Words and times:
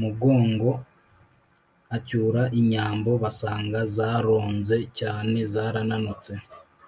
mugongo 0.00 0.70
acyura 1.96 2.42
inyambo 2.60 3.10
basanga 3.22 3.78
zaronze 3.94 4.76
cyane 4.98 5.38
(zarananutse). 5.52 6.32